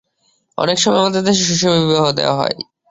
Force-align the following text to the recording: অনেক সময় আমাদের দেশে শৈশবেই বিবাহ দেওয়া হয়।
অনেক 0.57 0.77
সময় 0.79 1.01
আমাদের 1.01 1.21
দেশে 1.27 1.43
শৈশবেই 1.49 1.83
বিবাহ 1.83 2.07
দেওয়া 2.17 2.35
হয়। 2.39 2.55